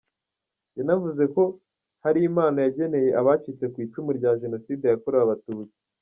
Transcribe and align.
Yanavuze 0.77 1.23
ko 1.35 1.43
hari 2.03 2.19
impano 2.29 2.57
bageneye 2.65 3.09
abacitse 3.19 3.65
ku 3.73 3.77
icumu 3.85 4.09
rya 4.17 4.31
Jenoside 4.41 4.83
yakorewe 4.87 5.23
abatutsi. 5.25 5.77